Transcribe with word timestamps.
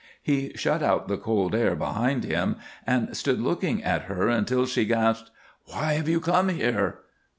He 0.23 0.51
shut 0.55 0.81
out 0.81 1.07
the 1.07 1.15
cold 1.19 1.53
air 1.53 1.75
behind 1.75 2.23
him 2.23 2.55
and 2.87 3.15
stood 3.15 3.39
looking 3.39 3.83
at 3.83 4.05
her 4.05 4.29
until 4.29 4.65
she 4.65 4.85
gasped: 4.85 5.29
"Why 5.65 5.93
have 5.93 6.09
you 6.09 6.19
come 6.19 6.49
here?" 6.49 7.01